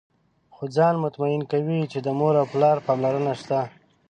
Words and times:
خو 0.53 0.63
ځان 0.75 0.95
مطمئن 1.03 1.41
کوي 1.51 1.81
چې 1.91 1.99
د 2.01 2.07
مور 2.19 2.33
او 2.41 2.45
پلار 2.53 2.77
پاملرنه 2.87 3.31
شته. 3.41 3.59